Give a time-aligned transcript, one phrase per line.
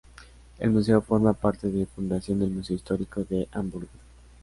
[0.57, 3.91] El museo forma parte de Fundación del Museo Histórico de Hamburgo.